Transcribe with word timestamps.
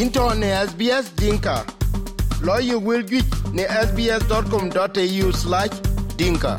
into 0.00 0.34
ne 0.34 0.48
SBS 0.66 1.14
Dinka. 1.16 1.64
Lawyer 2.42 2.78
will 2.78 3.02
get 3.02 3.24
ne 3.52 3.64
sbs.com.au 3.64 5.32
slash 5.32 5.70
dinka. 6.16 6.58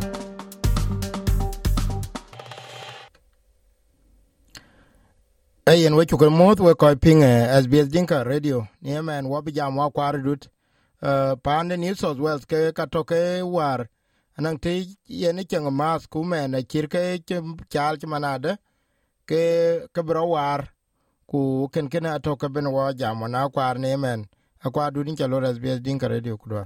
Ayen 5.65 5.95
we 5.95 6.05
chukul 6.05 6.31
moth 6.31 6.59
we 6.59 6.73
koi 6.73 6.95
ping 6.95 7.23
uh, 7.23 7.61
SBS 7.61 7.89
Dinka 7.89 8.23
Radio. 8.23 8.67
Ni 8.81 8.99
man 9.01 9.25
wabi 9.27 9.51
jam 9.51 9.75
wa 9.77 9.89
kwari 9.91 10.23
dut. 10.23 10.47
Uh, 11.01 11.35
pande 11.35 11.77
New 11.77 11.93
South 11.93 12.17
Wales 12.17 12.45
ke 12.45 12.73
katoke 12.73 13.43
war. 13.43 13.87
Anang 14.39 14.59
te 14.59 14.87
yene 15.07 15.43
cheng 15.47 15.71
mas 15.71 16.07
kume 16.07 16.47
na 16.49 16.61
chirke 16.61 17.21
chal 17.69 17.97
chimanade 17.97 18.57
ke 19.27 19.87
ke 19.93 20.03
bro 20.03 20.25
war 20.25 20.69
ku 21.27 21.67
ken 21.73 21.89
ken 21.89 22.05
atoke 22.05 22.47
ben 22.53 22.71
wa 22.71 22.93
jam 22.93 23.19
na 23.31 23.49
kwar 23.49 23.77
ne 23.77 23.95
men. 23.95 24.25
Akwa 24.65 24.91
dudin 24.91 25.15
chalo 25.15 25.41
SBS 25.41 25.83
Dinka 25.83 26.07
Radio 26.07 26.37
kudwa. 26.37 26.65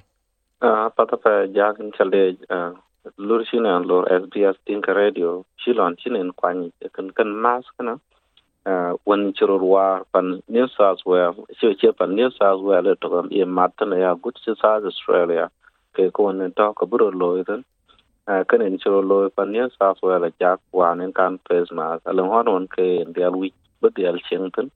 Uh, 0.62 0.90
pata 0.96 1.18
pa 1.18 1.46
jagan 1.50 1.92
chale 1.98 2.38
uh, 2.50 2.72
lur 3.18 3.44
shine 3.46 3.84
lur 3.84 4.06
SBS 4.06 4.56
Dinka 4.66 4.94
Radio. 4.94 5.46
Shilon 5.60 5.98
shine 6.00 6.32
kwani 6.32 6.72
kan 6.94 7.10
kan 7.10 7.28
mas 7.28 7.66
kana 7.78 8.00
uh, 8.66 8.94
wan 9.06 9.34
churur 9.34 9.60
war 9.62 10.06
pan 10.14 10.42
New 10.48 10.68
South 10.78 11.00
Wales 11.06 11.36
che 11.60 11.76
che 11.76 11.92
pan 11.92 12.16
New 12.16 12.30
South 12.32 12.62
Wales 12.62 12.98
to 13.02 13.10
kam 13.10 13.30
e 13.32 13.44
matan 13.44 13.92
ya 13.92 14.14
gut 14.16 14.40
che 14.46 14.54
South 14.62 14.86
Australia. 14.86 15.52
Ke 15.94 16.12
ko 16.14 16.32
ne 16.32 16.50
to 16.50 16.74
ka 16.74 16.86
buro 16.86 17.12
lo 17.12 17.44
idan 17.44 17.66
uh, 18.28 18.44
kan 18.48 18.62
en 18.62 18.78
churur 18.78 19.04
lo 19.04 19.30
pan 19.30 19.52
New 19.52 19.68
South 19.78 20.00
Wales 20.02 20.34
jak 20.40 20.60
wan 20.72 21.02
en 21.02 21.12
kan 21.12 21.40
pes 21.50 21.72
ma 21.72 21.98
along 22.06 22.30
hon 22.30 22.46
won 22.54 22.68
ke 22.68 23.04
ndial 23.10 23.36
wi 23.36 23.52
bedial 23.82 24.18
chengten 24.30 24.70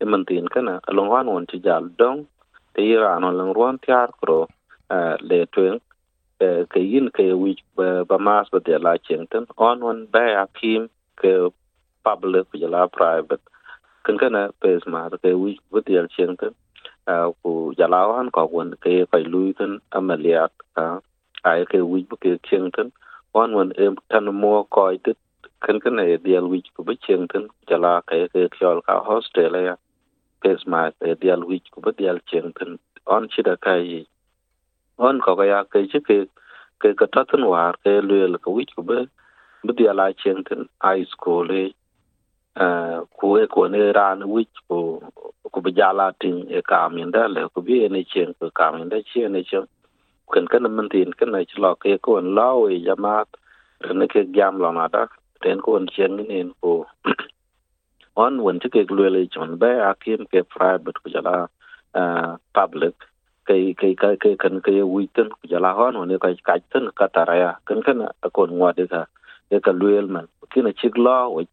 e 0.00 0.04
man 0.04 0.24
tin 0.24 0.48
kana, 0.48 0.80
along 0.88 1.08
hon 1.08 1.26
won 1.26 1.46
ti 1.46 1.58
jal 1.58 1.88
dong. 1.98 2.26
Te 2.74 2.82
iran 2.82 3.24
on 3.24 3.36
lang 3.38 3.52
ruan 3.56 3.78
tiar 3.78 4.08
kro 4.20 4.46
eh, 4.90 5.16
le 5.20 5.46
tuen 5.54 5.80
eh, 6.40 6.64
ke 6.72 6.80
yin 6.92 7.08
ke 7.16 7.32
wi 7.42 7.56
eh, 7.86 8.02
ba 8.08 8.18
mas 8.18 8.48
ba 8.52 8.60
de 8.60 8.78
la 8.78 8.96
chengten 9.06 9.46
on 9.56 9.82
on 9.82 10.06
ba 10.12 10.22
ya 10.34 10.44
kim 10.58 10.88
ke 11.20 11.32
public 12.04 12.46
ku 12.50 12.58
la 12.74 12.86
private. 12.86 13.40
Kan 14.04 14.18
kana, 14.18 14.52
pes 14.60 14.82
ma 14.86 15.08
ke 15.08 15.32
wi 15.42 15.58
ba 15.72 15.80
de 15.80 16.06
chengten 16.16 16.52
ku 17.42 17.72
jala 17.78 18.00
han 18.16 18.30
ko 18.30 18.44
won 18.52 18.74
ke 18.82 19.06
kai 19.10 19.24
lui 19.32 19.54
kan 19.58 19.80
amaliat 19.98 20.52
ah, 20.76 20.98
ai 21.44 21.64
ke 21.70 21.78
wi 21.90 22.04
ba 22.10 22.16
ke 22.22 22.38
chengten 22.48 22.92
on 23.34 23.54
on 23.54 23.72
em, 23.78 23.96
tan 24.10 24.26
mo 24.42 24.64
ko 24.64 24.90
it 25.68 25.80
kan 25.80 25.80
kana 25.80 26.18
dial 26.18 26.48
wich 26.48 26.66
ku 26.76 26.84
ba 26.84 26.94
chengten 26.94 27.48
jala 27.68 28.02
ke 28.06 28.28
ke 28.32 28.48
kyol 28.58 28.82
ka 28.86 29.00
hostel 29.02 29.44
australia. 29.44 29.78
Pes 30.42 30.66
ma 30.66 30.90
e 31.04 31.14
dial 31.14 31.44
wich 31.44 31.66
ku 31.70 31.80
dial 31.92 32.18
chen 32.30 32.52
chengten 32.52 32.78
on 33.06 33.28
chida 33.28 33.56
kai 33.60 34.06
on 34.98 35.20
ko 35.20 35.42
ya 35.42 35.64
ke 35.64 35.88
chi 35.92 35.98
ke 35.98 36.28
ke 36.80 36.94
ka 36.94 37.06
ta 37.06 37.24
tan 37.24 37.46
war 37.46 37.74
ke 37.84 38.00
lue 38.02 38.38
ka 38.38 38.50
wich 38.50 38.70
ku 38.76 38.82
be 38.82 39.08
bu 39.64 39.72
dia 39.72 39.92
la 39.92 40.12
chen 40.12 40.44
tan 40.44 40.68
high 40.80 41.04
school 41.04 41.50
e 41.50 41.74
uh 42.56 43.04
ku 43.18 43.36
e 43.36 43.46
ko 43.46 43.66
ne 43.66 43.92
ran 43.92 44.28
wich 44.28 44.56
ku 44.68 45.02
ku 45.52 45.60
be 45.60 45.72
jala 45.72 46.12
tin 46.20 46.46
e 46.50 46.62
ka 46.62 46.88
min 46.88 47.10
da 47.10 47.26
le 47.26 47.48
ku 47.48 47.60
bi 47.62 47.88
ne 47.88 48.04
chen 48.04 48.34
ku 48.40 48.50
ka 48.50 48.72
min 48.72 48.88
da 48.88 49.02
chi 49.02 49.28
ne 49.28 49.42
chen 49.42 49.66
kan 50.32 50.46
kan 50.46 50.62
man 50.76 50.88
tin 50.88 51.12
kan 51.12 51.32
ne 51.32 51.44
chi 51.44 51.60
lo 51.62 51.74
ke 51.74 51.98
ko 51.98 52.18
en 52.18 52.34
lao 52.34 52.66
e 52.68 52.84
jamat 52.86 53.28
ne 53.94 54.06
ke 54.06 54.24
gam 54.32 54.58
lo 54.58 54.70
na 54.72 54.88
da 54.88 55.06
ten 55.46 55.62
ko 55.64 55.78
en 55.78 55.86
chen 55.94 56.16
ni 56.18 56.24
en 56.40 56.50
ko 56.60 56.72
on 58.24 58.42
won 58.44 58.58
chi 58.60 58.68
ke 58.74 58.82
lue 58.90 59.26
chon 59.34 59.58
be 59.62 59.70
akim 59.90 60.26
ke 60.32 60.42
private 60.54 60.98
ko 61.02 61.10
jala 61.14 61.34
public. 62.58 62.94
Kai 63.46 63.74
kai 63.80 63.94
kai 63.94 64.16
kai 64.22 64.34
kan 64.42 64.60
kai 64.66 64.82
witen 64.94 65.28
ko 65.30 65.48
jala 65.52 65.70
hon 65.78 66.08
ne 66.08 66.18
kai 66.24 66.34
kai 66.48 66.60
tan 66.72 66.90
ka 66.98 67.06
taraya 67.14 67.50
kan 67.66 67.82
kan 67.86 68.08
ko 68.36 68.46
ngwa 68.46 68.74
de 68.78 68.86
ka 68.92 69.02
de 69.50 69.60
ka 69.66 69.72
luel 69.80 70.08
man 70.14 70.26
kina 70.52 70.72
chik 70.80 70.98
lo 70.98 71.30
we 71.34 71.46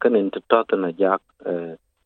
kan 0.00 0.16
in 0.16 0.30
to 0.30 0.40
na 0.76 0.90
jak 1.02 1.20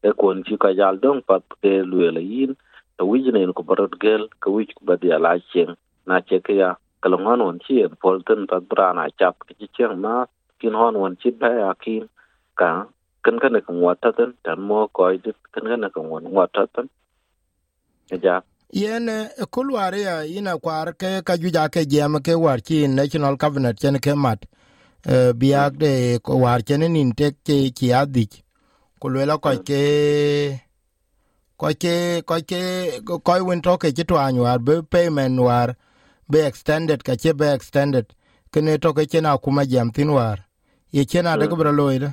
e 0.03 0.11
kon 0.21 0.43
chi 0.47 0.57
ka 0.63 0.71
jal 0.79 0.99
dong 1.05 1.23
pat 1.29 1.43
ke 1.63 1.73
luel 1.91 2.19
yin. 2.19 2.57
To 2.99 3.05
wijne 3.11 3.55
ko 3.55 3.63
barot 3.63 3.95
gel 4.03 4.29
ka 4.43 4.51
wij 4.51 4.69
ko 4.75 4.83
badia 4.89 5.19
la 5.19 5.39
chen 5.53 5.77
na 6.07 6.21
che 6.21 6.41
ke 6.41 6.55
ya 6.63 6.75
kalongan 7.03 7.45
won 7.47 7.59
chi 7.65 7.83
en 7.85 7.95
polten 8.03 8.41
pat 8.51 8.63
brana 8.71 9.07
chap 9.19 9.37
ki 9.47 9.69
chen 9.77 10.01
ma 10.01 10.27
kin 10.61 10.75
hon 10.75 10.95
won 10.97 11.17
chi 11.21 11.31
ba 11.31 11.49
ya 11.61 11.75
kin 11.75 12.09
ka 12.55 12.87
kan 13.25 13.39
kan 13.43 13.61
ka 13.67 13.73
ngwa 13.73 13.95
ta 14.03 14.13
tan 14.17 14.35
tan 14.45 14.61
mo 14.61 14.89
ko 14.89 15.13
dit 15.25 15.37
kan 15.53 15.65
kan 15.71 15.91
ka 15.95 16.01
ngwa 16.01 16.47
ta 16.55 16.67
tan 16.75 16.87
ja 18.25 18.43
yen 18.73 19.09
kulware 19.51 20.01
ya 20.01 20.25
ina 20.25 20.59
kwar 20.59 20.95
ke 21.01 21.23
ka 21.27 21.37
juja 21.37 21.69
ke 21.69 21.87
jem 21.87 22.21
ke 22.21 22.35
war 22.35 22.61
chi 22.61 22.87
national 22.87 23.37
cabinet 23.37 23.77
chen 23.79 23.99
ke 23.99 24.15
mat 24.15 24.41
biak 25.39 25.73
de 25.79 26.19
war 26.25 26.61
chen 26.63 26.81
nin 26.93 27.13
tek 27.15 27.35
ke 27.47 27.71
ki 27.77 27.93
adich 27.93 28.43
kulwela 29.01 29.39
ko 29.39 29.51
ke 29.69 29.83
ko 31.57 31.69
ke 31.83 32.23
ko 32.29 32.37
ke 32.51 32.63
ko 33.25 33.33
win 33.45 33.63
to 33.63 33.79
ke 33.79 33.93
twan 34.09 34.39
war 34.39 34.59
be 34.59 34.83
payment 34.83 35.41
war 35.41 35.77
be 36.31 36.41
extended 36.41 37.05
ka 37.05 37.15
che 37.15 37.33
be 37.33 37.47
extended. 37.53 38.07
Kene 38.53 38.81
to 38.81 38.93
ke 38.93 39.07
chena 39.07 39.39
kuma 39.39 39.67
jam 39.67 39.91
tin 39.91 40.13
war 40.13 40.46
ye 40.97 41.05
chena 41.11 41.33
de 41.41 41.47
bro 41.61 41.73
loide 41.81 42.11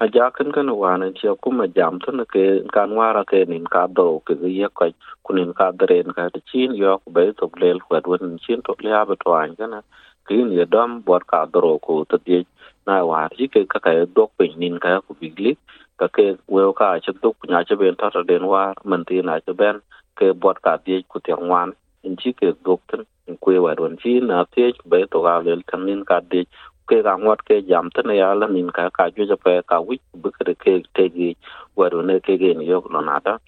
a 0.00 0.06
ja 0.14 0.30
kan 0.30 0.52
kan 0.52 0.68
wana 0.68 1.08
ku 1.42 1.50
ma 1.58 1.66
jam 1.76 1.98
to 2.00 2.12
ke 2.32 2.44
kan 2.76 2.90
wara 2.98 3.24
ke 3.24 3.48
nin 3.48 3.64
ka 3.74 3.86
do 3.88 4.20
ke 4.26 4.34
ye 4.58 4.68
ka 4.80 4.86
ku 5.24 5.34
nin 5.38 5.54
ka 5.54 5.70
dren 5.72 6.12
ka 6.16 6.28
de 6.34 6.40
chin 6.52 6.74
yo 6.76 6.98
ku 7.04 7.12
be 7.16 7.32
to 7.38 7.50
lel 7.62 7.80
ko 7.80 8.00
wen 8.12 8.38
chin 8.44 8.60
to 8.66 8.76
le 8.84 8.92
aba 9.00 9.16
to 9.24 9.32
an 9.32 9.56
kana 9.56 9.80
kin 10.28 10.52
ye 10.58 10.66
dam 10.74 11.00
bor 11.06 11.20
ka 11.32 11.46
dro 11.54 11.72
ku 11.86 12.04
to 12.10 12.18
de 12.26 12.44
na 12.86 13.04
wa 13.10 13.22
ji 13.38 13.48
ke 13.48 13.64
ka 13.72 13.80
ka 13.86 13.92
do 14.16 14.28
pe 14.38 14.52
nin 14.64 14.78
ka 14.84 15.00
ku 15.08 15.14
bigli 15.20 15.56
ka 15.98 16.08
ke 16.18 16.26
we 16.48 16.62
ka 16.80 16.92
chi 17.04 17.12
do 17.22 17.32
ku 17.38 17.48
nya 17.48 17.64
che 17.68 17.76
ben 17.80 17.96
ta 17.96 18.10
den 18.30 18.44
wa 18.52 18.62
man 18.84 19.04
ti 19.08 19.22
na 19.22 19.40
che 19.40 19.52
ben 19.64 19.80
ke 20.18 20.32
bor 20.42 20.56
ka 20.68 20.76
de 20.86 21.02
ku 21.08 21.20
te 21.20 21.32
wan. 21.50 21.72
In 22.06 22.16
ji 22.20 22.30
ke 22.32 22.52
do 22.64 22.78
tun 22.88 23.06
ku 23.42 23.50
wa 23.64 23.72
ron 23.80 23.96
chi 24.02 24.20
na 24.20 24.44
te 24.54 24.72
be 24.90 25.06
to 25.12 25.22
ga 25.26 25.34
lel 25.46 25.62
kan 25.72 25.86
nin 25.86 26.04
ka 26.04 26.20
de 26.32 26.44
ke 26.88 27.02
ga 27.02 27.16
ngot 27.16 27.40
ke 27.46 27.60
jam 27.68 27.90
tất 27.94 28.06
ya 28.14 28.34
la 28.34 28.46
min 28.46 28.70
ka 28.70 28.90
ka 28.90 29.08
ju 29.16 29.24
ja 29.30 29.36
pe 29.44 29.62
ka 29.66 29.80
wi 29.88 29.98
bu 30.22 30.30
ke 30.30 30.54
ke 30.64 30.72
te 30.94 31.08
gi 31.16 31.34
waru 31.76 32.02
ne 32.02 32.18
ke 32.20 32.36
ge 32.42 32.54
ni 32.58 32.66
yo 32.70 32.82
lo 32.90 33.00
na 33.00 33.18
da 33.24 33.38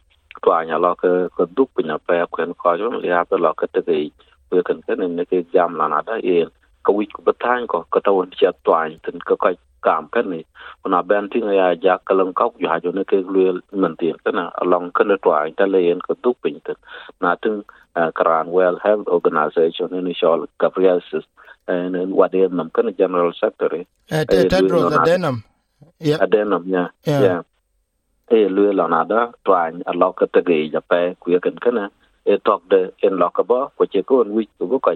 to 0.42 0.50
anya 0.52 0.78
lo 0.78 0.94
ke 0.94 1.10
ko 1.36 1.46
du 1.56 1.64
pu 1.74 1.82
nya 1.82 1.98
pe 2.06 2.24
ko 2.30 2.42
en 2.42 2.54
ko 2.54 2.76
jo 2.80 2.90
ya 3.12 3.24
pe 3.24 3.36
lo 3.44 3.52
ke 3.54 3.66
te 3.74 3.80
gi 3.86 4.12
we 4.50 4.62
kan 4.62 4.82
ke 4.86 4.96
ne 4.96 5.24
ke 5.24 5.44
jam 5.54 5.76
la 5.80 5.88
na 5.94 6.02
da 6.02 6.18
e 6.34 6.36
ka 6.84 6.92
wi 6.92 7.06
ku 7.14 7.22
batan 7.22 7.66
ko 7.66 7.84
ka 7.92 8.00
ta 8.04 8.12
won 8.12 8.30
cha 8.40 8.52
to 8.64 8.74
an 8.82 9.00
tin 9.04 9.18
ka 9.30 9.36
ka 9.42 9.54
kam 9.86 10.08
ka 10.14 10.22
ni 10.22 10.44
na 10.92 11.02
ben 11.02 11.28
tin 11.32 11.46
ya 11.60 11.74
ja 11.84 11.98
ka 12.06 12.14
lang 12.14 12.32
ka 12.34 12.48
ju 12.60 12.68
ha 12.68 12.78
jo 12.84 12.90
ne 12.92 13.04
ke 13.04 13.16
lu 13.34 13.60
men 13.72 13.96
tin 13.96 14.16
ka 14.24 14.30
na 14.38 14.50
along 14.62 14.90
ka 14.96 15.04
le 15.04 15.16
to 15.24 15.30
an 15.40 15.54
ta 15.58 15.64
le 15.72 15.80
en 15.92 16.00
ko 16.06 16.14
du 16.22 16.34
pu 16.40 16.48
tin 16.66 16.78
na 17.20 17.34
tin 17.42 17.62
karan 18.18 18.48
well 18.56 18.78
health 18.84 19.06
organization 19.08 19.94
in 19.94 20.14
shol 20.14 20.46
gabriel 20.60 21.00
and 21.68 22.12
what 22.12 22.32
they 22.32 22.46
nam 22.48 22.70
kan 22.74 22.94
general 22.98 23.32
secretary. 23.32 23.86
Tedros 24.10 24.90
adenum 24.92 25.44
yeah 26.00 26.18
adenum 26.24 26.64
yeah 26.66 26.88
yeah 27.06 27.42
e 28.30 28.48
lu 28.48 28.72
la 28.72 28.86
na 28.88 29.04
da 29.04 29.20
twan 29.44 29.82
a 29.86 29.92
lo 30.00 30.12
ka 30.12 30.26
te 30.32 30.40
ge 30.48 30.58
ja 30.74 30.80
pe 30.80 31.14
ku 31.20 31.30
ye 31.32 31.40
kan 31.40 31.56
kana 31.64 31.84
e 32.26 32.36
tok 32.46 32.62
de 32.70 32.80
en 33.06 33.14
lo 33.20 33.28
ka 33.30 33.42
ba 33.42 33.60
ko 33.76 33.86
che 33.92 34.02
ko 34.02 34.24
wi 34.36 34.44
ku 34.58 34.66
ko 34.68 34.92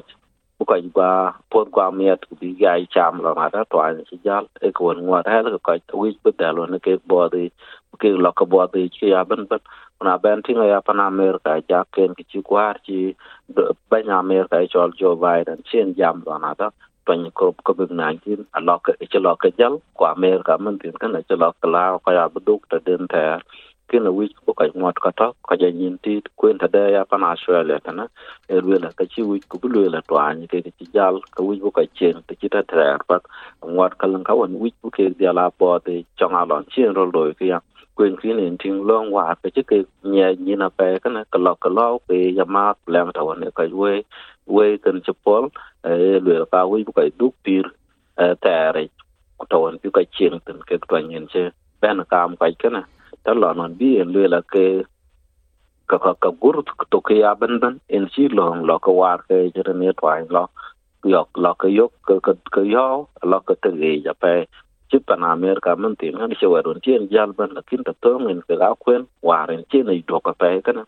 ku 0.58 0.64
ko 0.64 0.76
gwa 0.94 1.10
pon 1.50 1.66
kwa 1.74 1.86
miet 1.98 2.20
ku 2.28 2.34
bi 2.40 2.54
ga 2.60 2.72
i 2.82 2.86
cham 2.94 3.22
la 3.24 3.34
na 3.38 3.48
da 3.54 3.64
twan 3.72 4.04
si 4.10 4.16
jal 4.24 4.44
e 4.66 4.72
ko 4.76 4.92
ngwa 4.94 5.22
da 5.28 5.42
la 5.44 5.58
ko 5.66 5.72
wi 6.02 6.10
bu 6.24 6.30
da 6.40 6.52
lo 6.56 6.66
ne 6.66 6.78
ke 6.84 6.98
bo 7.08 7.28
de 7.34 7.50
ke 8.02 8.10
lo 8.24 8.32
ka 8.38 8.44
bo 8.52 8.66
de 8.74 8.88
chi 8.94 9.06
ya 9.14 9.24
ben 9.24 9.46
ben, 9.50 9.60
na 10.02 10.18
ben 10.18 10.42
tinga 10.42 10.66
ya 10.66 10.80
pan 10.86 11.00
america 11.00 11.62
ja 11.70 11.84
ken 11.94 12.14
ki 12.18 12.24
chi 12.30 12.40
kwar 12.48 12.74
chi 12.86 12.98
ban 13.90 14.10
america 14.22 14.56
e 14.64 14.68
chol 14.74 14.90
jo 15.00 15.16
biden, 15.24 15.62
chen 15.70 15.94
jam 15.98 16.22
lo 16.26 16.38
na 16.38 16.54
da 16.60 16.70
twan 17.06 17.30
ko 17.38 17.54
ko 17.64 17.72
bi 17.78 17.86
na 17.90 18.12
kin 18.24 18.46
a 18.58 18.60
lo 18.68 18.78
ka 18.84 18.92
e 19.02 19.06
chi 19.10 19.18
lo 19.26 19.36
ka 19.42 19.48
jal 19.58 19.74
ko 19.98 20.04
america 20.16 20.58
men 20.58 20.78
tin 20.82 20.92
kana 21.00 21.18
e 21.22 21.26
chi 21.28 21.36
lo 21.42 21.52
ka 21.60 21.68
la 21.74 21.84
ka 22.04 22.12
ya 22.18 22.24
bu 22.34 22.40
duk 22.48 22.62
ta 22.70 22.78
den 22.86 23.06
ta 23.12 23.22
ke 23.90 24.00
na 24.04 24.10
wi 24.16 24.26
ko 24.46 24.52
ka 24.58 24.64
ngot 24.74 24.96
ka 25.04 25.10
ta, 25.18 25.26
ka 25.48 25.54
ja 25.60 25.68
yin 25.80 25.98
ti 26.04 26.22
kwen 26.38 26.58
ta 26.62 26.66
da 26.74 26.82
ya 26.94 27.02
pan 27.10 27.24
australia 27.30 27.78
ta 27.86 27.92
na 27.98 28.06
er 28.54 28.62
wi 28.68 28.78
la 28.84 28.90
ka 28.98 29.04
chi 29.12 29.22
wi 29.30 29.40
ko 29.50 29.58
bu 29.62 29.68
la 29.94 30.00
to 30.00 30.14
twan 30.14 30.46
ke 30.50 30.62
chi 30.78 30.86
jal 30.94 31.20
ka 31.34 31.42
wi 31.48 31.60
bu 31.64 31.70
ka 31.78 31.84
chen 31.98 32.22
ti 32.26 32.34
chi 32.40 32.48
ta 32.54 32.62
tra 32.70 32.86
pa 33.08 33.18
ngot 33.74 33.98
ka 34.00 34.06
lan 34.12 34.24
ka 34.28 34.34
wan 34.40 34.54
wi 34.62 34.70
bu 34.82 34.90
ke 34.96 35.10
dia 35.18 35.32
la 35.38 35.50
po 35.58 35.78
te 35.86 35.94
chong 36.18 36.34
a 36.40 36.42
lon 36.50 36.64
chen 36.72 36.94
ro 36.96 37.04
lo 37.14 37.22
ki 37.38 37.46
ya 37.52 37.60
quyền 37.94 38.16
khí 38.16 38.32
liền 38.32 38.56
thiên 38.58 38.86
loan 38.86 39.10
hòa 39.10 39.34
về 39.42 39.50
trước 39.50 39.66
cái 39.66 39.84
nhà 40.02 40.32
như 40.38 40.54
là 40.56 40.68
về 40.78 40.98
cái 41.02 41.12
này, 41.12 41.24
cái 41.32 41.40
lọ 41.42 41.54
cái 41.60 41.70
lọ, 41.76 41.98
về 42.08 42.32
nhà 42.32 42.44
mà 42.44 42.72
làm 42.86 43.10
thầu 43.14 43.34
này, 43.34 43.50
cái 43.54 43.68
quê 43.76 44.02
quê 44.46 44.76
cần 44.82 45.00
chụp 45.00 45.16
bốn 45.24 45.48
lừa 46.22 46.44
cao 46.52 46.70
quê 46.70 46.84
cái 46.96 47.10
đúc 47.18 47.34
tiền 47.42 47.62
thẻ 48.16 48.72
này 48.74 48.88
thầu 49.50 49.70
này, 49.70 49.78
cái 49.92 50.04
chuyện 50.10 50.32
tình 50.44 50.56
cái 50.66 50.78
toàn 50.88 51.08
nhân 51.08 51.26
chứ. 51.34 51.48
Bên 51.80 51.98
là 51.98 52.04
cam 52.04 52.36
cái 52.36 52.52
cái 52.58 52.70
này 52.70 52.82
đó 53.24 53.34
là 53.34 53.52
nó 53.52 53.68
bị 53.68 53.98
lừa 53.98 54.26
là 54.26 54.40
cái 54.48 54.82
cái 55.88 55.98
cái 56.02 56.12
cái 56.20 56.32
gút 56.40 56.54
tụ 56.90 57.00
cái 57.00 57.22
à 57.22 57.34
bên 57.34 57.60
bên 57.60 57.78
in 57.86 58.06
chỉ 58.10 58.28
lòng 58.30 58.64
lo 58.64 58.78
cái 58.78 58.94
hòa 58.94 59.16
cái 59.28 59.50
cho 59.54 59.72
này 59.72 59.92
thoại, 59.96 60.22
lo 60.28 60.46
lọ 61.02 61.12
yok 61.12 61.38
lọ 61.38 61.54
cái 61.58 61.76
yok 61.76 61.92
cái 62.06 62.18
cái 62.22 62.34
cái 62.52 62.72
yo 62.72 63.04
lọ 63.22 63.40
cái 63.46 63.56
tự 63.62 63.76
gì 63.76 64.02
vậy 64.20 64.46
pe 64.92 64.98
chi 64.98 65.04
pan 65.06 65.22
america 65.24 65.76
man 65.76 65.96
tin 65.96 66.16
han 66.16 66.34
che 66.40 66.46
warun 66.46 66.80
chen 66.82 67.08
jal 67.10 67.32
ban 67.32 67.50
la 67.54 67.62
kin 67.62 67.84
ta 67.84 67.92
to 68.00 68.18
ngin 68.18 68.40
ka 68.48 68.56
ga 68.56 68.74
kwen 68.74 69.06
waren 69.22 69.64
chen 69.70 69.88
ai 69.88 70.02
do 70.06 70.20
ka 70.20 70.32
pe 70.32 70.60
ka 70.60 70.72
na. 70.72 70.84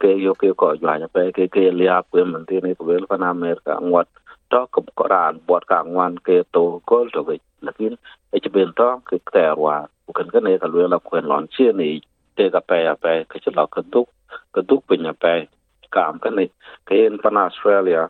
Ke 0.00 0.08
yo 0.18 0.34
ke 0.34 0.54
ko 0.56 0.76
jwa 0.76 1.00
ja 1.00 1.06
pe 1.06 1.32
ke 1.32 1.48
ke 1.48 1.72
lia 1.72 2.02
kwen 2.10 2.32
man 2.32 2.46
tin 2.46 2.60
ne 2.64 2.74
ko 2.74 2.84
wel 2.84 3.06
pan 3.06 3.22
america 3.22 3.78
ngot 3.80 4.08
to 4.50 4.66
ko 4.72 4.84
koran 4.94 5.40
bot 5.46 5.66
ka 5.66 5.82
ngwan 5.82 6.18
ke 6.26 6.44
to 6.52 6.82
ko 6.86 7.08
to 7.08 7.22
ge, 7.24 7.40
lakin 7.62 7.98
e 8.32 8.40
chi 8.40 8.48
ben 8.48 8.72
to 8.76 9.00
ke 9.08 9.16
tài 9.32 9.54
wa 9.56 9.86
kan 10.14 10.28
ka 10.30 10.40
ne 10.40 10.58
ka 10.58 10.66
lu 10.66 10.88
la 10.88 10.98
kwen 10.98 11.24
lon 11.24 11.48
chen 11.48 11.76
ni 11.76 12.00
te 12.36 12.50
ka 12.50 12.60
pe 12.60 12.84
ya 12.84 12.94
pe, 12.94 13.24
ke 13.30 13.38
chi 13.44 13.50
lo 13.56 13.66
ka 13.66 13.82
duk 13.92 14.08
ka 14.54 14.60
duk 14.68 14.82
pe 14.88 14.96
nya 14.96 15.12
pe. 15.12 15.46
Kam 15.90 16.18
ka 16.18 16.30
này 16.30 16.48
ke 16.86 16.94
en 17.06 17.18
pan 17.18 17.36
australia 17.36 18.08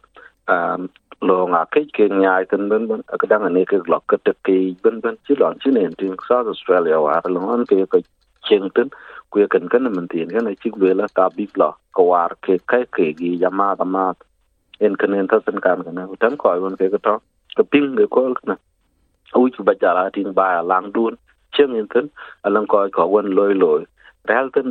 um 0.48 0.88
lo 1.28 1.46
nga 1.52 1.62
ke 1.72 1.80
ke 1.96 2.08
nyai 2.08 2.44
ten 2.50 2.68
ben 2.70 2.88
ben 2.88 3.02
ka 3.20 3.26
dang 3.32 3.46
ne 3.54 3.64
ke 3.64 3.76
lo 3.92 4.00
ka 4.10 4.16
te 4.24 4.32
ke 4.46 4.56
ben 4.84 5.00
ben 5.04 5.16
chi 5.26 5.34
lon 5.40 5.58
chi 5.62 5.70
ne 5.70 5.82
tin 5.98 6.16
south 6.28 6.48
australia 6.54 7.00
wa 7.06 7.20
lo 7.34 7.40
on 7.54 7.66
ke 7.70 7.76
ka 7.92 7.98
chen 8.48 8.70
ten 8.74 8.88
ku 9.30 9.46
kan 9.54 9.68
kan 9.72 9.84
man 9.96 10.08
tin 10.08 10.30
ka 10.34 10.40
chi 10.62 10.70
le 10.82 10.94
la 11.00 11.06
ka 11.18 11.28
bi 11.36 11.46
lo 11.62 11.70
ka 11.96 12.02
war 12.10 12.32
ke 12.44 12.58
ke 12.70 12.80
ke 12.96 13.06
gi 13.20 13.32
ya 13.42 13.50
ma 13.50 13.74
ma. 13.94 14.12
En 14.80 14.96
kan 14.96 15.14
en 15.14 15.28
ta 15.28 15.38
sen 15.46 15.60
kan 15.60 15.82
ka 15.84 15.92
tan 16.20 16.36
ko 16.36 16.48
won 16.62 16.76
ke 16.76 16.88
ka 16.92 16.98
to 17.06 17.14
ka 17.56 17.62
ping 17.72 17.96
ke 17.96 18.06
ko 18.14 18.22
na 18.48 18.56
u 19.40 19.48
chu 19.54 19.62
ba 19.68 19.74
ja 19.80 19.92
la 19.96 20.04
tin 20.14 20.32
ba 20.38 20.62
lang 20.70 20.92
dun 20.94 21.14
chen 21.54 21.74
en 21.80 21.88
ten 21.94 22.08
alang 22.44 22.66
ko 22.72 22.88
ko 22.96 23.06
won 23.14 23.28
loy 23.38 23.52
loy 23.62 23.82
real 24.28 24.48
ten 24.54 24.68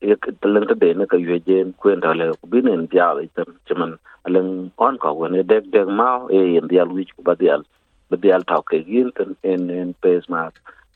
talang 0.00 0.66
ta 0.68 0.74
de 0.74 0.94
na 0.94 1.06
ka 1.06 1.16
yue 1.16 1.38
jen 1.46 1.72
kwen 1.80 2.00
ta 2.00 2.12
le 2.12 2.32
bin 2.48 2.68
en 2.68 2.86
dia 2.86 3.12
le 3.14 3.28
tan 3.36 3.46
chaman 3.68 3.98
alang 4.26 4.70
on 4.78 4.98
ko 4.98 5.12
wen 5.12 5.32
dek 5.46 5.64
dek 5.72 5.88
ma 5.88 6.26
e 6.30 6.56
en 6.56 6.68
dia 6.68 6.84
ku 7.16 7.22
ba 7.22 7.34
dia 7.34 7.58
ba 8.10 8.16
dia 8.16 8.40
ta 8.48 8.60
ke 8.62 8.80
gin 8.88 9.12
tan 9.12 9.36
en 9.42 9.70
en 9.70 9.92
pes 10.02 10.28
ma 10.28 10.50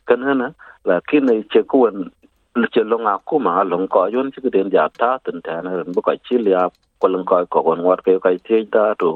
kan 0.06 0.22
hana 0.22 0.54
la 0.84 1.00
kin 1.08 1.28
e 1.28 1.42
che 1.52 1.62
ku 1.62 1.84
wen 1.84 2.10
le 2.56 2.66
che 2.72 2.82
long 2.84 3.06
a 3.06 3.18
ku 3.28 3.38
ma 3.38 3.62
long 3.62 3.88
ko 3.88 4.06
yon 4.06 4.32
chi 4.32 4.48
den 4.50 4.70
dia 4.70 4.88
ta 5.00 5.18
tan 5.24 5.40
ta 5.42 5.60
na 5.60 5.76
ren 5.76 5.92
bu 5.92 6.00
ka 6.00 6.16
chi 6.24 6.38
lia 6.38 6.68
ko 7.00 7.08
long 7.08 7.24
ko 7.24 7.44
ko 7.52 7.62
gon 7.66 7.84
wat 7.84 8.00
ke 8.06 8.18
ka 8.24 8.30
ti 8.48 8.64
da 8.74 8.94
to 9.00 9.10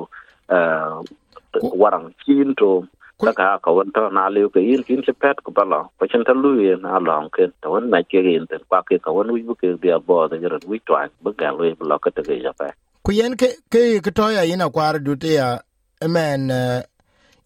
warang 1.82 2.12
chin 2.24 2.54
to 2.60 2.84
ta 3.18 3.58
ka 3.58 3.70
wan 3.70 3.90
to 3.94 4.02
na 4.10 4.28
le 4.28 4.48
ke 4.54 4.60
yin 4.62 4.82
kin 4.86 5.02
che 5.02 5.12
pet 5.12 5.36
ko 5.44 5.50
bala 5.50 5.80
ko 5.98 6.06
chen 6.06 6.24
ta 6.24 6.32
lu 6.32 6.50
yin 6.62 6.84
a 6.86 6.98
long 7.00 7.28
ke 7.34 7.50
to 7.62 7.70
wan 7.70 7.90
na 7.90 8.02
ke 8.02 8.22
yin 8.22 8.46
ten 8.50 8.62
kwa 8.68 8.82
ke 8.88 8.98
ka 9.04 9.10
wan 9.10 9.32
wi 9.34 9.42
bu 9.42 9.54
ke 9.54 9.74
dia 9.82 9.98
bo 9.98 10.28
da 10.28 10.36
ran 10.52 10.62
wi 10.70 10.78
twa 10.86 11.08
bu 11.22 11.32
ga 11.38 11.50
lu 11.50 11.74
bu 11.78 11.98
ka 11.98 12.10
te 12.10 12.22
ke 12.22 12.38
ja 12.44 12.52
pa 12.58 12.70
ku 13.02 13.12
yen 13.12 13.34
ke 13.40 13.48
ke 13.72 14.00
ke 14.04 14.10
to 14.14 14.30
ya 14.30 14.42
ina 14.46 14.70
kwar 14.70 14.98
du 15.02 15.16
te 15.16 15.34
ya 15.34 15.48
men 16.14 16.50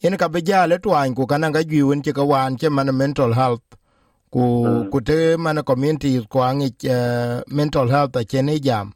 yen 0.02 0.16
ka 0.20 0.28
be 0.28 0.40
ja 0.48 0.66
le 0.66 0.76
twan 0.84 1.14
ku 1.16 1.26
kana 1.26 1.50
ga 1.54 1.62
gi 1.70 1.80
won 1.88 2.02
che 2.04 2.12
ka 2.12 2.24
wan 2.32 2.56
che 2.60 2.68
man 2.68 2.90
mental 3.02 3.32
health. 3.32 3.64
Ku 4.32 4.44
ku 4.92 4.98
te 5.00 5.36
man 5.36 5.60
community 5.60 6.16
ko 6.32 6.40
angi 6.40 6.68
mental 7.48 7.88
health 7.88 8.16
a 8.16 8.24
che 8.24 8.40
ne 8.42 8.56
jam 8.66 8.92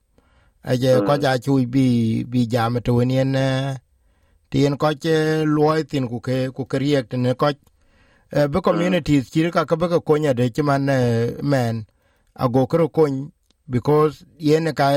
a 0.64 0.73
je 0.76 0.93
ko 1.08 1.14
ja 1.25 1.32
chu 1.44 1.52
bi 1.73 2.25
bi 2.25 2.46
jam 2.52 2.81
to 2.84 3.00
yen 3.00 3.37
tien 4.50 4.76
ko 4.76 4.93
che 5.02 5.44
loy 5.44 5.84
tin 5.84 6.08
ku 6.08 6.20
ke 6.20 6.50
ku 6.54 6.64
ke 6.66 6.78
riek 6.78 7.12
ne 7.19 7.34
ko 7.34 7.50
be 8.52 8.60
communities 8.60 9.31
kir 9.31 9.50
ka 9.50 9.64
ka 9.64 9.76
be 9.76 9.88
ko 9.88 10.14
nya 10.16 10.34
de 10.34 10.62
man 10.62 10.87
men 11.43 11.87
ago 12.34 12.66
kro 12.66 12.88
kon 12.88 13.32
because 13.69 14.25
yen 14.38 14.72
ka 14.75 14.90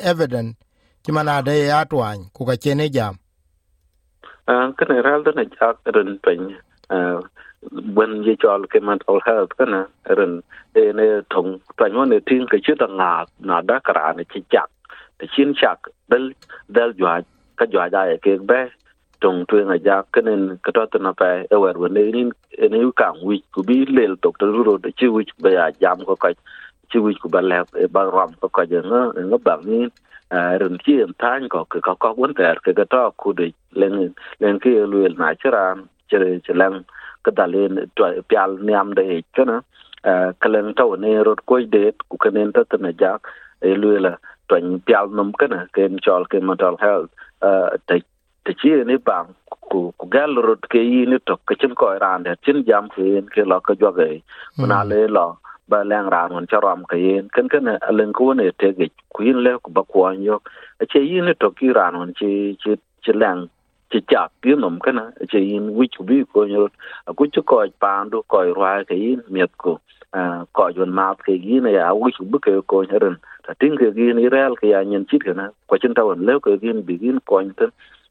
evident 0.00 0.56
ti 1.02 1.12
man 1.12 1.28
ade 1.28 1.66
ya 1.66 1.84
twan 1.84 2.28
ku 2.32 2.44
ka 2.44 2.56
chene 2.56 2.88
jam. 2.92 3.18
Kan 4.46 4.88
ral 5.04 5.22
da 5.22 5.32
ja 5.36 5.72
ren 5.94 6.18
pen 6.24 6.56
when 7.96 8.22
ye 8.24 8.36
chol 8.36 8.66
ke 8.68 8.80
mental 8.82 9.20
health 9.24 9.52
kana 9.58 9.88
ren 10.18 10.42
ne 10.74 11.06
thong 11.32 11.60
twan 11.76 12.08
ne 12.08 12.20
tin 12.20 12.46
ke 12.46 12.60
chu 12.64 12.74
da 12.74 12.86
nga 12.86 13.24
na 13.40 13.60
da 13.62 13.80
kra 13.80 14.16
ne 14.16 14.24
chi 14.24 14.40
chak. 14.52 14.68
Te 15.18 15.26
chin 15.34 15.54
chak 15.54 15.88
dal 16.10 16.32
dal 16.70 16.92
jwa 16.92 17.24
ka 17.58 17.66
jwa 17.72 17.90
ja 17.92 18.02
e 18.14 18.16
kek 18.24 18.46
be 18.50 18.60
tong 19.20 19.44
twen 19.48 19.70
a 19.74 19.76
ja 19.86 20.02
kenen 20.12 20.58
ka 20.64 20.70
to 20.76 20.98
na 20.98 21.12
pa 21.12 21.28
e 21.54 21.56
wer 21.62 21.76
wen 21.82 21.94
ni 21.94 22.24
ni 22.72 22.80
ka 23.00 23.12
wi 23.22 23.42
ku 23.54 23.62
bi 23.68 23.76
lel 23.96 24.16
to 24.22 24.32
to 24.38 24.46
ro 24.66 24.76
de 24.78 24.90
chi 24.98 25.06
wi 25.14 25.24
be 25.42 25.52
ya 25.54 25.70
jam 25.80 26.04
ko 26.08 26.16
ka 26.16 26.30
chi 26.90 26.98
wi 27.04 27.14
ku 27.22 27.28
ba 27.28 27.40
le 27.50 27.58
ba 27.94 28.02
ram 28.16 28.34
ko 28.40 28.48
ka 28.48 28.64
je 28.70 28.80
nga 28.90 29.00
nga 29.30 29.38
ba 29.46 29.54
ni 29.64 29.78
ren 30.60 30.76
chi 30.84 30.98
en 31.04 31.14
tan 31.22 31.48
ko 31.48 31.64
ka 31.64 31.94
ka 32.02 32.10
won 32.18 32.34
ter 32.40 32.56
ke 32.64 32.76
ga 32.78 32.84
to 32.96 33.02
ku 33.16 33.32
de 33.38 33.48
len 33.80 33.96
len 34.40 34.58
ke 34.66 34.74
lu 34.92 35.06
el 35.06 35.16
na 35.22 35.32
chara 35.42 35.64
chere 36.10 36.28
chelang 36.46 36.76
ka 37.24 37.30
da 37.38 37.46
len 37.54 37.80
to 37.96 38.12
pyal 38.28 38.58
niam 38.68 38.94
de 38.98 39.22
cho 39.36 39.44
na 39.50 39.56
ka 40.42 40.48
len 40.54 40.74
to 40.78 40.86
ne 41.06 41.16
ro 41.26 41.34
ko 41.48 41.60
de 41.74 41.84
ku 42.08 42.16
kenen 42.26 42.52
ta 42.52 42.76
na 42.84 42.92
ja 43.00 43.12
e 43.62 43.74
lu 43.82 43.98
la 44.06 44.16
to 44.48 44.60
pyal 44.86 45.06
nom 45.16 45.32
ke 45.40 45.46
na 45.54 45.60
ken 45.74 46.00
chol 46.04 46.24
ke 46.30 46.38
mental 46.48 46.76
health 46.86 47.10
te 48.44 48.52
chi 48.60 48.70
ni 48.84 48.96
bang 49.08 49.28
ku 49.70 49.92
ku 49.98 50.06
gal 50.14 50.36
rot 50.46 50.68
ke 50.72 50.80
yi 50.92 51.06
ni 51.06 51.18
to 51.26 51.36
ke 51.48 51.54
chin 51.60 51.74
ko 51.74 51.86
ran 52.04 52.22
de 52.26 52.36
chin 52.44 52.64
jam 52.68 52.88
ke 52.94 53.02
yin 53.12 53.26
ke 53.34 53.42
lo 53.52 53.60
ka 53.60 53.74
jo 53.80 53.90
ge 53.98 54.10
na 54.70 54.82
le 54.90 55.00
lo 55.16 55.26
ba 55.68 55.78
lang 55.90 56.10
ran 56.14 56.32
on 56.38 56.46
charam 56.46 56.84
ke 56.90 56.96
yin 57.04 57.28
ken 57.34 57.48
ken 57.52 57.68
alen 57.88 58.12
ko 58.18 58.32
ne 58.32 58.50
te 58.60 58.72
ge 58.78 58.90
ku 59.14 59.24
yin 59.26 59.40
le 59.46 59.52
ku 59.64 59.72
ba 59.76 59.82
ko 59.92 60.04
an 60.10 60.22
yo 60.28 60.36
a 60.82 60.84
che 60.86 61.00
yi 61.10 61.20
ni 61.26 61.34
to 61.40 61.50
ki 61.58 61.72
ran 61.78 61.94
on 62.02 62.12
chi 62.18 62.30
chi 62.62 62.76
chi 63.04 63.12
lang 63.22 63.48
chỉ 63.94 64.00
chặt 64.06 64.28
kiếm 64.42 64.60
nằm 64.60 64.78
cái 64.80 64.92
này. 64.92 65.06
Chỉ 65.32 65.38
in 65.38 65.70
quy 65.70 65.88
chủ 65.90 66.04
bị 66.04 66.22
coi 66.32 66.48
như 66.48 66.66
quy 67.16 67.28
chủ 67.32 67.42
coi 67.46 67.68
bàn 67.80 68.10
đồ, 68.10 68.22
coi 68.28 68.50
hoa 68.56 68.82
cái 68.86 69.16
miệt 69.28 69.50
cô 69.58 69.78
à 70.10 70.40
coi 70.52 70.72
chuẩn 70.72 70.90
mát 70.90 71.14
cái 71.24 71.40
gì 71.44 71.60
này. 71.60 71.74
À 71.74 71.90
quy 71.90 72.10
chủ 72.18 72.24
bị 72.24 72.38
cái 72.42 72.54
coi 72.66 72.86
như 72.86 72.98
rằng 72.98 73.14
ta 73.46 73.54
tin 73.58 73.76
cái 73.76 73.92
gì 73.92 74.12
này 74.12 74.28
ra 74.28 74.48
cái 74.60 74.72
anh 74.72 74.90
nhận 74.90 75.04
chít 75.04 75.24
cái 75.24 75.34
này. 75.34 75.46
Qua 75.66 75.78
chân 75.82 75.94
tao 75.94 76.08
anh 76.08 76.20
lấy 76.20 76.38
cái 76.42 76.58
gì, 76.62 76.72
bị 76.72 76.98
cái 77.00 77.10
coi 77.24 77.44
như 77.44 77.50
thế. 77.56 77.66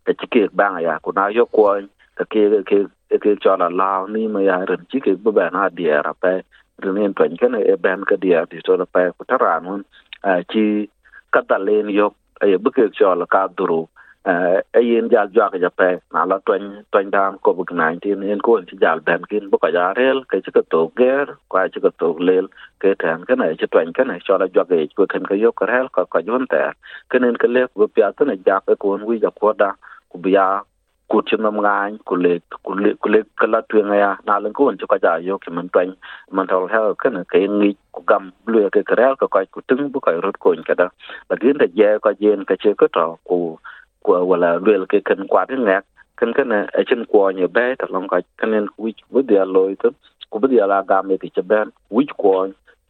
Cái 0.05 0.15
chỉ 0.17 0.25
cái 0.31 0.47
bang 0.51 0.75
à 0.75 0.99
cô 1.01 1.11
nào 1.11 1.29
yêu 1.29 1.45
coi. 1.45 1.81
Cái 2.15 2.25
cái 2.29 2.49
cái 2.65 2.83
cái 3.21 3.33
cho 3.41 3.57
là 3.59 3.69
lao 3.69 4.07
ni 4.07 4.27
mà 4.27 4.39
à 4.49 4.65
rằng 4.67 4.79
chỉ 4.89 4.99
cái 4.99 5.15
bữa 5.23 5.31
bữa 5.31 5.49
nào 5.49 5.69
đi 5.73 5.87
à 5.87 6.13
phải 6.21 6.41
rằng 6.81 6.95
nên 6.95 7.13
phải 7.15 7.27
cái 7.39 7.49
này 7.49 7.63
bên 7.83 8.03
cái 8.07 8.17
địa 8.21 8.43
thì 8.49 8.57
cho 8.63 8.75
là 8.75 8.85
phải 8.93 9.09
của 9.17 9.25
thằng 9.27 9.81
à 10.21 10.41
chỉ 10.53 10.87
cắt 11.31 11.59
lên 11.59 11.97
yok 11.97 12.13
ai 12.39 12.51
à, 12.51 12.57
cái 12.73 12.85
cho 12.93 13.15
là 13.15 13.25
cả 13.29 13.47
đồ 13.57 13.87
e 14.25 14.79
yin 14.79 15.09
jal 15.11 15.27
jwa 15.35 15.49
ja 15.59 15.69
pe 15.69 15.87
na 16.13 16.23
la 16.25 16.37
twen 16.45 16.85
twen 16.91 17.09
dan 17.11 17.37
ko 17.43 17.53
bu 17.53 17.63
en 17.69 18.39
ko 18.39 18.61
ci 18.61 18.77
jal 18.79 18.99
ben 18.99 19.21
kin 19.29 19.49
bu 19.49 19.57
ka 19.57 19.67
ja 19.67 19.93
rel 19.93 20.23
ke 20.23 20.39
ci 20.45 20.51
ka 20.51 20.61
to 20.69 20.91
ger 20.97 21.27
kwa 21.49 21.67
ci 21.67 21.79
ka 21.81 21.89
to 21.99 22.15
lel 22.19 22.47
ke 22.79 22.95
tan 22.99 23.25
ke 23.25 23.35
na 23.35 23.53
ci 23.59 23.67
twen 23.67 23.91
ke 23.91 24.03
na 24.07 24.17
cho 24.25 24.37
la 24.37 24.47
jwa 24.47 24.63
ke 24.63 24.87
ku 24.95 25.05
ken 25.07 25.25
ka 25.25 25.35
yo 25.35 25.51
ka 25.51 25.65
rel 25.65 25.89
ka 25.89 26.05
ka 26.05 26.21
jon 26.21 26.47
ta 26.47 26.71
kenen 27.09 27.35
ke 27.35 27.47
le 27.47 27.67
bu 27.75 27.87
pya 27.87 28.11
ta 28.17 28.23
na 28.23 28.35
ja 28.45 28.59
ko 28.59 28.95
wi 29.07 29.19
ja 29.19 29.29
ko 29.29 29.53
da 29.53 29.69
ku 30.09 30.17
biya 30.23 30.63
ku 31.09 31.21
chi 31.27 31.35
nam 31.37 31.59
ngai 31.59 31.99
ku 32.07 32.15
le 32.15 32.39
ku 32.63 32.73
le 32.79 32.95
ku 33.01 33.09
le 33.09 33.23
kala 33.39 33.61
tu 33.67 33.83
ya 33.83 34.15
na 34.25 34.39
len 34.39 34.53
ko 34.53 34.71
chu 34.79 34.87
ka 34.87 34.97
ja 35.03 35.17
yo 35.27 35.37
ki 35.37 35.51
man 35.51 35.67
twen 35.73 35.95
mental 36.31 36.67
health 36.71 36.97
kan 37.03 37.19
ke 37.31 37.43
ngi 37.43 37.75
ku 37.91 38.01
gam 38.07 38.31
lu 38.47 38.69
ke 38.69 38.87
kral 38.87 39.19
ka 39.19 39.27
ka 39.27 39.43
ku 39.51 39.59
tung 39.67 39.91
bu 39.91 39.99
ka 39.99 40.11
rot 40.23 40.39
ko 40.39 40.55
ka 40.63 40.73
da 40.79 40.87
la 41.29 41.35
gin 41.35 41.57
da 41.61 41.67
je 41.77 41.89
ka 41.99 42.11
jen 42.21 42.45
ka 42.47 42.55
che 42.55 42.71
ko 42.79 42.87
to 42.87 43.05
ku 43.27 43.59
ku 44.03 44.11
wala 44.31 44.49
lu 44.65 44.85
ke 44.91 44.99
kan 45.07 45.27
kwa 45.27 45.45
de 45.49 45.55
ngak 45.57 45.83
kan 46.19 46.33
kan 46.37 46.51
a 46.51 46.81
chen 46.87 47.05
ko 47.11 47.29
nye 47.31 47.47
be 47.55 47.75
ta 47.79 47.85
long 47.93 48.07
ka 48.07 48.17
kanen 48.39 48.67
ku 48.77 48.91
bu 49.11 49.21
dia 49.29 49.45
loy 49.45 49.75
to 49.81 49.89
ku 50.31 50.39
bu 50.39 50.47
địa 50.47 50.67
là 50.67 50.81
gam 50.89 51.09
ke 51.21 51.27
che 51.35 51.41
ben 51.41 51.67
wi 51.95 52.05
ko 52.17 52.47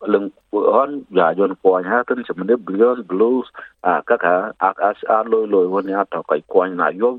lưng 0.08 0.30
hon 0.52 1.04
ya 1.12 1.34
jon 1.34 1.56
ko 1.64 1.82
ha 1.84 2.04
tan 2.08 2.24
che 2.28 2.34
mede 2.38 2.56
blues 2.66 3.00
blues 3.08 3.48
a 3.82 4.02
ka 4.08 4.18
ka 4.18 4.52
a 4.58 4.70
a 4.88 4.94
a 5.16 5.24
lo 5.32 5.46
lo 5.46 5.60
won 5.70 5.88
ya 5.88 6.04
to 6.12 6.24
kai 6.30 6.42
ko 6.48 6.66
na 6.66 6.88
yo 6.90 7.18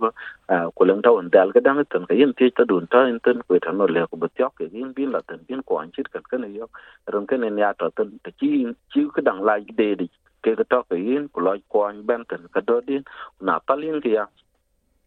a 0.49 0.71
ko 0.77 0.85
lưng 0.85 1.03
tao 1.03 1.21
dal 1.33 1.53
ka 1.53 1.61
dang 1.61 1.85
tan 1.91 2.07
ka 2.07 2.15
yin 2.15 2.33
ti 2.39 2.51
ta 2.57 2.65
dun 2.65 2.87
ta 2.87 3.07
in 3.13 3.19
tan 3.25 3.41
ko 3.49 3.59
ta 3.65 3.73
no 3.73 3.87
le 3.87 4.07
ko 4.11 4.17
bu 4.17 4.27
tyok 4.37 4.53
ke 4.59 4.65
yin 4.73 4.93
bin 4.97 5.13
la 5.13 5.21
tan 5.29 5.39
bin 5.49 5.63
ko 5.63 5.79
an 5.79 5.91
chit 5.97 6.13
kan 6.13 6.23
kan 6.31 6.45
yo 6.55 6.67
ron 7.13 7.27
kan 7.27 7.41
ne 7.41 7.61
ya 7.63 7.73
to 7.79 7.89
tan 7.97 8.09
ta 8.25 8.31
chi 8.39 8.67
chi 8.93 9.01
ka 9.15 9.23
dang 9.29 9.41
la 9.49 9.59
de 9.79 9.89
di 10.01 10.09
ke 10.45 10.57
ka 10.61 10.65
to 10.73 10.81
ke 10.91 10.97
yin 11.09 11.29
ku 11.35 11.41
loj 11.47 11.61
ko 11.73 11.89
ben 12.11 12.25
tan 12.31 12.49
ka 12.55 12.61
do 12.69 12.81
din 12.89 13.05
na 13.47 13.61
palin 13.69 14.01
ke 14.05 14.11
ya 14.19 14.27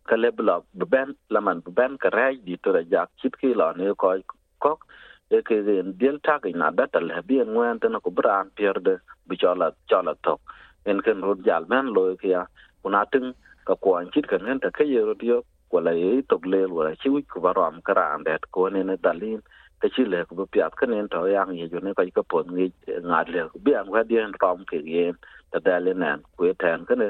ka 0.10 0.16
le 0.18 0.32
bla 0.38 0.56
ben 0.94 1.16
la 1.34 1.40
man 1.48 1.62
ben 1.78 1.98
ka 2.04 2.10
rai 2.18 2.36
di 2.46 2.58
to 2.64 2.74
da 2.78 2.82
jak 2.94 3.10
chit 3.22 3.34
ki 3.42 3.54
la 3.62 3.74
ne 3.80 3.94
ko 4.04 4.16
ko 4.64 4.74
e 5.38 5.42
ke 5.48 5.58
gen 5.68 5.94
del 6.02 6.18
ta 6.26 6.40
ke 6.44 6.50
na 6.62 6.72
da 6.78 6.86
ta 6.94 7.00
le 7.10 7.22
bi 7.28 7.42
en 7.44 7.56
wen 7.58 7.80
tan 7.82 8.00
ku 8.06 8.12
bran 8.20 8.52
pier 8.58 8.78
de 8.88 8.96
bi 9.28 9.36
chola 9.42 9.68
chola 9.90 10.14
tok 10.26 10.42
en 10.90 11.02
ken 11.06 11.22
ru 11.28 11.34
jal 11.48 11.66
men 11.72 11.88
lo 11.96 12.04
ke 12.22 12.30
ya 12.36 12.44
kuna 12.84 13.06
tin 13.12 13.26
ka 13.68 13.76
ko 13.84 13.90
chit 14.14 14.28
kan 14.32 14.48
en 14.52 14.60
ta 14.64 14.70
ke 14.78 14.84
ye 14.94 15.02
rod 15.10 15.24
yo 15.32 15.38
ko 15.72 15.78
la 15.86 15.92
ye 16.02 16.22
tok 16.32 16.44
le 16.52 16.62
wala 16.78 16.92
chi 17.02 17.10
ku 17.10 17.16
wi 17.16 17.22
ku 17.32 17.40
baram 17.46 17.76
kara 17.88 18.06
andet 18.16 18.44
ko 18.54 18.70
ne 18.74 18.82
ne 18.90 18.96
dalin 19.06 19.42
ke 19.82 19.90
chi 19.96 20.04
le 20.06 20.26
ko 20.26 20.46
piat 20.54 20.76
ka 20.80 20.86
nen 20.86 21.08
to 21.14 21.26
yang 21.28 21.54
ye 21.60 21.68
jo 21.72 21.80
ne 21.80 21.94
ka 21.98 22.04
ka 22.18 22.24
pon 22.32 22.48
ngi 22.56 22.68
nga 23.10 23.20
le 23.34 23.42
bi 23.64 23.72
an 23.80 23.92
ga 23.94 24.04
dien 24.10 24.32
rom 24.42 24.66
ke 24.70 24.78
ye 24.96 25.12
ta 25.52 25.60
da 25.66 25.80
le 25.86 25.94
nan 25.94 26.24
ku 26.38 26.50
ten 26.64 26.86
ka 26.90 26.96
ne 26.96 27.10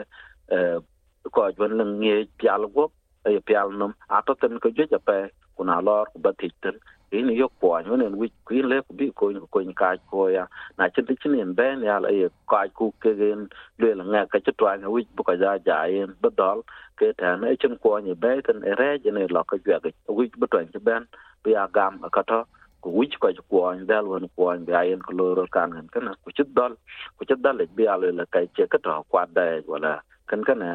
ko 1.31 1.51
jon 1.57 1.77
leng 1.79 1.93
ngi 2.01 2.13
pial 2.39 2.67
go 2.75 2.91
e 3.25 3.39
pial 3.47 3.71
nom 3.79 3.93
a 4.09 4.21
to 4.27 4.33
ten 4.41 4.59
ko 4.59 4.69
je 4.77 4.83
ja 4.91 4.99
pe 5.07 5.17
kuna 5.55 5.81
lor 5.87 6.05
ku 6.13 6.19
ba 6.25 6.31
ti 6.39 6.49
ten 6.61 6.75
ini 7.11 7.39
yok 7.39 7.53
po 7.61 7.79
nyu 7.79 7.95
nen 7.95 8.19
wi 8.19 8.27
kuin 8.47 8.67
le 8.71 8.81
ku 8.87 8.93
bi 8.99 9.07
ko 9.15 9.31
ko 9.51 9.59
ka 9.75 9.89
ko 10.11 10.27
ya 10.27 10.43
na 10.77 10.89
chen 10.89 11.05
ti 11.07 11.15
chen 11.21 11.55
ben 11.59 11.81
ya 11.89 11.99
la 12.03 12.09
ye 12.19 12.27
ka 12.51 12.67
ku 12.77 12.91
ke 13.01 13.15
gen 13.19 13.47
le 13.79 13.89
la 13.99 14.03
nga 14.03 14.25
ka 14.31 14.39
chetwa 14.45 14.75
nga 14.79 14.89
wi 14.95 15.07
bu 15.15 15.23
ka 15.23 15.33
ja 15.41 15.55
ja 15.67 15.77
yen 15.87 16.11
ba 16.21 16.29
dol 16.39 16.59
ke 16.99 17.13
ta 17.19 17.35
na 17.39 17.55
chen 17.61 17.79
ko 17.83 17.99
ni 17.99 18.13
be 18.23 18.31
ten 18.47 18.59
re 18.79 18.89
je 19.03 19.11
ne 19.11 19.23
lo 19.35 19.43
ka 19.49 19.55
jwa 19.63 19.79
ga 19.83 19.89
wi 20.17 20.27
bu 20.39 20.45
twan 20.51 20.67
che 20.73 20.79
ben 20.79 21.07
bi 21.43 21.51
ya 21.55 21.63
gam 21.75 21.93
ka 22.15 22.21
to 22.29 22.39
ku 22.81 22.89
wi 22.97 23.07
ko 23.21 23.27
ko 23.49 23.73
ni 23.73 23.85
dal 23.85 24.05
won 24.11 24.29
ko 24.35 24.53
ni 24.55 24.71
ya 24.71 24.81
yen 24.89 25.01
ko 25.01 25.11
ro 25.37 25.45
kan 25.55 25.71
kan 25.73 25.87
kana 25.93 26.11
ku 26.23 26.31
chet 26.37 26.49
dol 26.57 26.73
ku 27.17 27.25
chet 27.25 27.41
dal 27.41 27.55
le 27.57 27.65
bi 27.75 27.83
ya 27.89 27.95
le 28.01 28.11
la 28.19 28.25
ka 28.33 28.39
che 28.55 28.67
ka 28.67 28.77
to 28.77 29.03
kwa 29.09 29.25
da 29.37 29.45
wala 29.67 30.01
kan 30.29 30.43
kana 30.47 30.69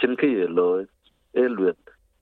chen 0.00 0.16
ki 0.20 0.46
lo 0.58 0.66
e 1.34 1.42
luet 1.56 1.78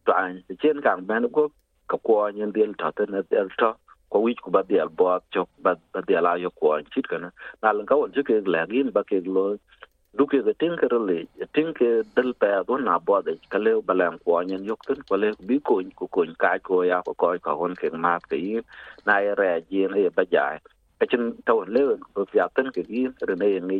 twan 0.06 0.42
chen 0.62 0.80
kan 0.86 1.06
ben 1.08 1.28
ko 1.36 1.50
ka 1.90 1.96
kwa 2.06 2.30
nyen 2.32 2.52
del 2.56 2.72
ta 2.80 2.90
te 2.96 3.04
na 3.08 3.22
del 3.30 3.48
ta 3.58 3.74
ko 4.10 4.20
wich 4.26 4.40
ku 4.44 4.50
ba 4.50 4.62
del 4.62 4.88
bo 4.98 5.18
chok 5.32 5.48
ba 5.64 5.72
ba 5.92 6.00
del 6.08 6.26
ayo 6.26 6.50
kwa 6.58 6.82
chit 6.92 7.06
kana 7.08 7.32
na 7.62 7.72
lan 7.72 7.86
ka 7.86 7.94
won 7.96 8.12
je 8.14 8.22
ke 8.28 8.34
la 8.54 8.66
gin 8.70 8.90
ba 8.96 9.02
ke 9.08 9.20
lo 9.36 9.56
duke 10.18 10.38
ga 10.46 10.52
tin 10.60 10.76
ke 10.80 10.88
le 11.08 11.18
tin 11.54 11.74
ke 11.78 11.88
del 12.16 12.32
pa 12.40 12.62
do 12.68 12.78
na 12.78 12.98
bo 12.98 13.22
de 13.22 13.34
kale 13.50 13.64
le 13.76 13.82
ba 13.88 13.94
lan 13.94 14.18
kwa 14.24 14.44
nyen 14.44 14.64
yok 14.70 14.80
tin 14.88 15.02
ko 15.08 15.16
le 15.16 15.32
bi 15.48 15.58
ko 15.60 15.80
ku 15.96 16.06
ko 16.08 16.24
ka 16.38 16.58
ko 16.68 16.82
ya 16.84 17.02
ko 17.06 17.14
ko 17.14 17.32
ka 17.46 17.52
hon 17.60 17.74
ke 17.76 17.90
ma 18.06 18.18
ke 18.30 18.36
yi 18.46 18.60
na 19.06 19.18
ya 19.26 19.34
re 19.42 19.50
ji 19.70 19.86
ne 19.94 20.08
ba 20.16 20.24
ja 20.32 20.44
e. 20.56 20.58
ka 21.00 21.06
chin 21.10 21.32
to 21.46 21.64
le 21.76 21.84
ko 22.14 22.26
ya 22.34 22.48
tin 22.56 22.72
ke 22.76 22.82
yi 22.88 23.08
re 23.28 23.36
ne 23.42 23.60
ni 23.70 23.78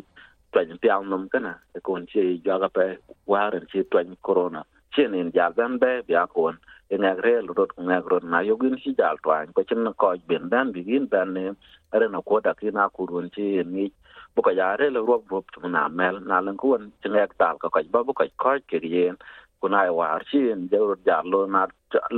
twan 0.52 0.78
piang 0.82 1.08
nom 1.10 1.28
kana 1.32 1.54
e 1.76 1.80
ko 1.80 1.98
e 1.98 2.06
chi 2.12 2.22
ja 2.46 2.58
ga 2.62 2.68
pe, 2.68 2.86
wa 3.26 3.50
ren 3.50 3.66
chi 3.72 3.82
twan 3.90 4.16
corona. 4.22 4.62
Chen 4.94 5.14
in 5.14 5.30
ja 5.34 5.50
ban 5.50 5.78
be 5.78 5.92
ko 6.08 6.26
kon 6.34 6.56
ngak 6.92 7.18
rel 7.26 7.46
rot 7.56 7.70
ngak 7.78 8.04
rot 8.10 8.24
na 8.24 8.40
yogin 8.46 8.78
si 8.84 8.94
jal 8.94 9.16
twan 9.24 9.52
ko 9.54 9.62
chin 9.64 9.84
ko 9.98 10.14
ben 10.28 10.48
dan 10.50 10.72
bi 10.72 10.82
gin 10.84 11.08
dan 11.10 11.34
ne 11.34 11.50
re 11.92 12.08
na 12.08 12.20
ko 12.22 12.40
da 12.40 12.54
ki 12.54 12.70
na 12.70 12.88
ku 12.88 13.06
run 13.06 13.30
chi 13.34 13.62
ni 13.66 13.90
bu 14.36 14.42
ka 14.42 14.52
ya 14.52 14.76
rel 14.80 14.96
rop 15.08 15.24
rop 15.32 15.46
tu 15.54 15.68
na 15.68 15.88
mel 15.88 16.20
na 16.30 16.40
lan 16.46 16.56
ku 16.62 16.78
chen 17.02 17.12
ngak 17.12 17.32
tal 17.40 17.56
ka 17.62 17.68
ka 17.74 17.80
ba 17.94 18.04
bu 18.04 18.14
ka 18.14 18.26
ko 18.42 18.52
ke 18.70 18.78
yen 18.94 19.16
ku 19.60 19.68
na 19.68 19.80
war 20.00 20.22
chi 20.30 20.40
en 20.54 20.68
je 20.72 20.78
rot 20.78 21.00
ja 21.08 21.22
lo 21.32 21.46
na 21.46 21.66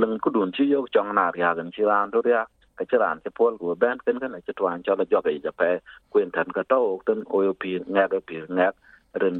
leng 0.01 0.19
ku 0.23 0.29
dun 0.35 0.51
chi 0.55 0.65
yo 0.73 0.85
chong 0.95 1.15
na 1.15 1.31
ya 1.43 1.55
gan 1.57 1.71
chi 1.75 1.83
ran 1.91 2.11
do 2.13 2.21
ya 2.35 2.43
ka 2.77 2.85
chi 2.89 2.97
ran 3.03 3.19
chi 3.23 3.31
pol 3.37 3.57
ku 3.59 3.75
ben 3.83 3.97
ken 4.05 4.19
kan 4.23 4.35
chi 4.47 4.53
twan 4.59 4.83
cho 4.85 4.95
la 4.99 5.05
jo 5.11 5.21
ka 5.25 5.31
ja 5.45 5.51
pe 5.61 5.71
kuen 6.11 6.31
tan 6.35 6.49
ka 6.57 6.63
to 6.71 6.99
ten 7.07 7.19
o 7.35 7.43
yo 7.47 7.53
pi 7.61 7.71
ngak 7.95 8.13
pi 8.27 8.37
ngak 8.57 8.75
ren 9.21 9.37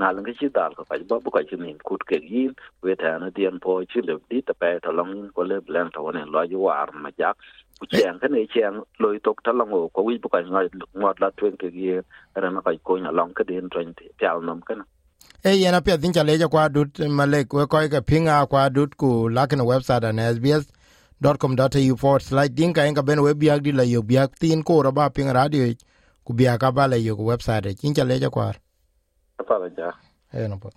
na 0.00 0.12
lang 0.12 0.24
cái 0.24 0.34
chi 0.40 0.48
dal 0.54 0.72
ko 0.76 0.84
ba 0.90 0.96
bu 1.24 1.30
ka 1.36 1.42
chi 1.50 1.56
nin 1.64 1.78
kut 1.88 2.02
ke 2.10 2.18
yin 2.32 2.52
we 2.82 2.94
ta 3.02 3.18
na 3.22 3.30
dien 3.36 3.58
po 3.64 3.82
chi 3.90 4.00
le 4.08 4.14
di 4.30 4.40
ta 4.48 4.54
pe 4.60 4.70
ta 4.84 4.90
long 4.98 5.14
ko 5.34 5.42
le 5.50 5.56
blen 5.66 5.88
ta 5.94 6.00
won 6.04 6.18
lo 6.34 6.42
ju 6.50 6.58
war 6.66 6.88
ma 7.04 7.10
jak 7.18 7.36
ku 7.82 7.86
cheng 7.90 8.18
ka 8.22 8.28
ne 8.30 8.46
cheng 8.54 8.78
loi 9.02 9.18
tok 9.26 9.42
ta 9.42 9.52
long 9.58 9.70
ko 9.94 10.02
wi 10.06 10.18
bu 10.22 10.28
ka 10.34 10.38
ngai 10.46 10.68
ngot 10.94 11.20
la 11.22 11.30
twen 11.38 11.56
ke 11.62 11.70
ye 11.74 11.96
ra 12.42 12.50
na 12.50 12.62
kai 12.66 12.78
ko 12.86 12.98
nya 13.02 13.10
long 13.18 13.34
ka 13.34 13.42
den 13.48 13.66
twen 13.74 13.90
pial 14.18 14.38
nom 14.48 14.60
ka 14.68 14.74
na 14.78 14.84
e 15.50 15.56
yena 15.62 15.80
pia 15.86 15.96
din 15.98 16.14
chale 16.18 16.38
ja 16.42 16.48
kwa 16.54 16.68
dut 16.68 17.02
malek 17.18 17.52
we 17.58 17.66
ko 17.66 17.82
ka 17.94 18.00
pinga 18.10 18.38
kwa 18.46 18.68
dut 18.76 18.94
ku 18.94 19.10
lakin 19.38 19.66
website 19.72 20.06
an 20.10 20.22
sbs 20.36 20.70
.com.au 21.22 21.96
forward 21.96 22.22
slash 22.22 22.50
dinka 22.50 22.82
enga 22.86 23.02
ben 23.02 23.22
we 23.22 23.34
biag 23.34 23.62
di 23.62 23.72
la 23.72 23.82
yo 23.82 24.02
biag 24.02 24.34
tin 24.40 24.62
ko 24.62 24.82
ra 24.82 24.90
ba 24.90 25.10
ping 25.10 25.30
radio 25.30 25.66
ku 26.26 26.34
biag 26.34 26.58
ka 26.58 26.70
ba 26.72 26.88
la 26.90 26.96
yo 26.96 27.14
website. 27.14 27.78
Chin 27.78 27.94
chale 27.94 28.18
ja 28.18 28.30
kwa 28.30 28.54
pa 29.46 29.54
ja. 29.76 29.92
E 30.34 30.48
no 30.48 30.58
pot 30.58 30.74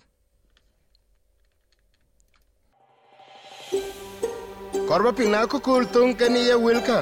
korba 4.88 5.12
ping 5.16 5.30
na 5.30 5.46
ko 5.46 5.58
kul 5.60 5.84
tung 5.94 6.14
ken 6.14 6.36
ye 6.36 6.54
wilka. 6.66 6.98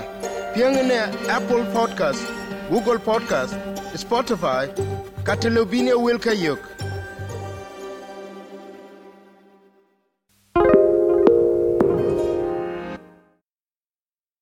Piang 0.55 0.77
ne 0.89 0.99
apple 1.37 1.65
podcast 1.75 2.23
google 2.71 2.99
podcast 2.99 3.55
spotify 4.03 4.63
katelobine 5.25 5.93
wilka 6.05 6.33
yok 6.45 6.61